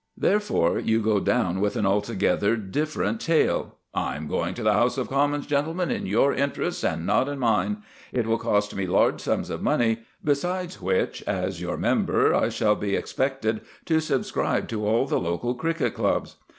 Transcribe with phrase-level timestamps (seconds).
[0.17, 4.97] Therefore you go down with an altogether different tale: "I am going to the House
[4.97, 7.83] of Commons, gentlemen, in your interests and not in mine.
[8.11, 12.73] It will cost me large sums of money; besides which, as your member, I shall
[12.73, 16.37] be expected to subscribe to all the local cricket clubs.